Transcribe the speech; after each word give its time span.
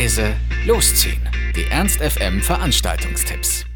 leise, 0.00 0.32
losziehen. 0.66 1.20
Die 1.54 1.70
Ernst 1.70 2.00
FM 2.00 2.40
Veranstaltungstipps. 2.40 3.66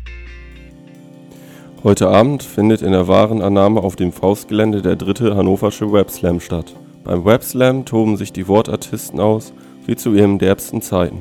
Heute 1.82 2.08
Abend 2.08 2.42
findet 2.42 2.80
in 2.80 2.92
der 2.92 3.08
Warenannahme 3.08 3.82
auf 3.82 3.94
dem 3.94 4.10
Faustgelände 4.10 4.80
der 4.80 4.96
dritte 4.96 5.36
Hannoversche 5.36 5.92
Webslam 5.92 6.40
statt. 6.40 6.74
Beim 7.04 7.26
Webslam 7.26 7.84
toben 7.84 8.16
sich 8.16 8.32
die 8.32 8.48
Wortartisten 8.48 9.20
aus, 9.20 9.52
wie 9.84 9.96
zu 9.96 10.14
ihren 10.14 10.38
derbsten 10.38 10.80
Zeiten. 10.80 11.18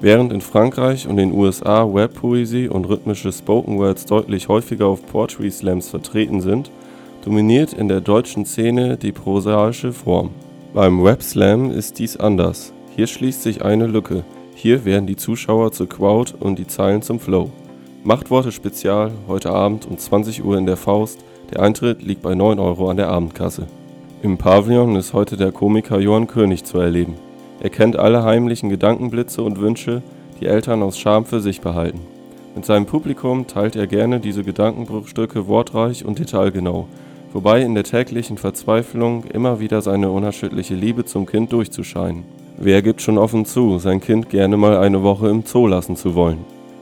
Während 0.00 0.32
in 0.32 0.40
Frankreich 0.40 1.06
und 1.06 1.18
den 1.18 1.32
USA 1.32 1.84
Webpoesie 1.84 2.68
und 2.68 2.86
rhythmische 2.86 3.32
Spoken 3.32 3.78
Words 3.78 4.06
deutlich 4.06 4.48
häufiger 4.48 4.86
auf 4.86 5.04
Poetry 5.04 5.50
Slams 5.50 5.90
vertreten 5.90 6.40
sind, 6.40 6.70
dominiert 7.26 7.74
in 7.74 7.88
der 7.88 8.00
deutschen 8.00 8.46
Szene 8.46 8.96
die 8.96 9.12
prosaische 9.12 9.92
Form. 9.92 10.30
Beim 10.72 11.04
Webslam 11.04 11.70
ist 11.70 11.98
dies 11.98 12.16
anders. 12.16 12.72
Hier 12.94 13.06
schließt 13.06 13.42
sich 13.42 13.62
eine 13.62 13.86
Lücke. 13.86 14.24
Hier 14.58 14.86
werden 14.86 15.06
die 15.06 15.16
Zuschauer 15.16 15.70
zur 15.72 15.86
Crowd 15.86 16.32
und 16.40 16.58
die 16.58 16.66
Zeilen 16.66 17.02
zum 17.02 17.20
Flow. 17.20 17.50
Machtworte 18.04 18.50
Spezial, 18.50 19.12
heute 19.28 19.50
Abend 19.50 19.86
um 19.86 19.98
20 19.98 20.42
Uhr 20.42 20.56
in 20.56 20.64
der 20.64 20.78
Faust. 20.78 21.22
Der 21.50 21.62
Eintritt 21.62 22.02
liegt 22.02 22.22
bei 22.22 22.34
9 22.34 22.58
Euro 22.58 22.88
an 22.88 22.96
der 22.96 23.10
Abendkasse. 23.10 23.66
Im 24.22 24.38
Pavillon 24.38 24.96
ist 24.96 25.12
heute 25.12 25.36
der 25.36 25.52
Komiker 25.52 26.00
Johann 26.00 26.26
König 26.26 26.64
zu 26.64 26.78
erleben. 26.78 27.16
Er 27.60 27.68
kennt 27.68 27.98
alle 27.98 28.24
heimlichen 28.24 28.70
Gedankenblitze 28.70 29.42
und 29.42 29.60
Wünsche, 29.60 30.02
die 30.40 30.46
Eltern 30.46 30.82
aus 30.82 30.98
Scham 30.98 31.26
für 31.26 31.42
sich 31.42 31.60
behalten. 31.60 32.00
Mit 32.54 32.64
seinem 32.64 32.86
Publikum 32.86 33.46
teilt 33.46 33.76
er 33.76 33.86
gerne 33.86 34.20
diese 34.20 34.42
Gedankenbruchstücke 34.42 35.48
wortreich 35.48 36.02
und 36.02 36.18
detailgenau, 36.18 36.88
wobei 37.34 37.60
in 37.60 37.74
der 37.74 37.84
täglichen 37.84 38.38
Verzweiflung 38.38 39.24
immer 39.24 39.60
wieder 39.60 39.82
seine 39.82 40.10
unerschütterliche 40.10 40.74
Liebe 40.74 41.04
zum 41.04 41.26
Kind 41.26 41.52
durchzuscheinen. 41.52 42.45
Wer 42.58 42.80
gibt 42.80 43.02
schon 43.02 43.18
offen 43.18 43.44
zu, 43.44 43.78
sein 43.78 44.00
Kind 44.00 44.30
gerne 44.30 44.56
mal 44.56 44.78
eine 44.78 45.02
Woche 45.02 45.28
im 45.28 45.44
Zoo 45.44 45.66
lassen 45.66 45.94
zu 45.94 46.14
wollen? 46.14 46.38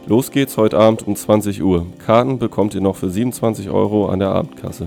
Los 0.06 0.30
geht's 0.30 0.56
heute 0.56 0.78
Abend 0.78 1.04
um 1.04 1.16
20 1.16 1.64
Uhr. 1.64 1.86
Karten 2.06 2.38
bekommt 2.38 2.76
ihr 2.76 2.80
noch 2.80 2.94
für 2.94 3.10
27 3.10 3.70
Euro 3.70 4.06
an 4.06 4.20
der 4.20 4.28
Abendkasse. 4.28 4.86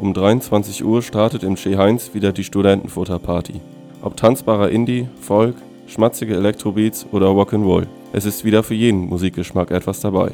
Um 0.00 0.12
23 0.12 0.84
Uhr 0.84 1.02
startet 1.02 1.44
im 1.44 1.54
Chez 1.54 1.76
Heinz 1.76 2.14
wieder 2.14 2.32
die 2.32 2.42
Studentenfutterparty. 2.42 3.60
Ob 4.02 4.16
tanzbarer 4.16 4.70
Indie, 4.70 5.06
Folk, 5.20 5.54
schmatzige 5.86 6.34
Elektrobeats 6.34 7.06
oder 7.12 7.28
Rock'n'Roll, 7.28 7.86
es 8.12 8.24
ist 8.24 8.44
wieder 8.44 8.64
für 8.64 8.74
jeden 8.74 9.08
Musikgeschmack 9.08 9.70
etwas 9.70 10.00
dabei. 10.00 10.32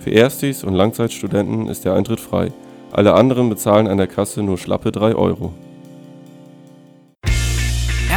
Für 0.00 0.10
Erstis 0.10 0.64
und 0.64 0.74
Langzeitstudenten 0.74 1.68
ist 1.68 1.84
der 1.84 1.94
Eintritt 1.94 2.18
frei. 2.18 2.50
Alle 2.90 3.14
anderen 3.14 3.50
bezahlen 3.50 3.86
an 3.86 3.98
der 3.98 4.08
Kasse 4.08 4.42
nur 4.42 4.58
schlappe 4.58 4.90
3 4.90 5.14
Euro. 5.14 5.52